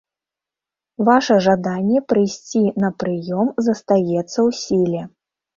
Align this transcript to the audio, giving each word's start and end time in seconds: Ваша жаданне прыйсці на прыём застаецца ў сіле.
Ваша 1.09 1.35
жаданне 1.47 2.01
прыйсці 2.13 2.63
на 2.85 2.89
прыём 3.05 3.55
застаецца 3.67 4.19
ў 4.25 4.49
сіле. 4.65 5.01